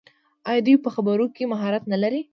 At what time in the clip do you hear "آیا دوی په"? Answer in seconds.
0.49-0.89